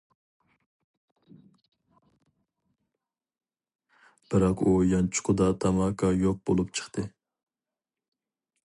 بىراق 4.33 4.65
ئۇ 4.65 4.75
يانچۇقىدا 4.95 5.53
تاماكا 5.67 6.13
يوق 6.25 6.43
بولۇپ 6.51 6.75
چىقتى. 6.81 7.07